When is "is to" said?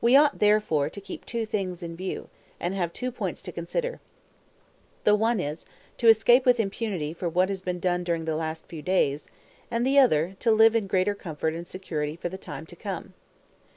5.40-6.06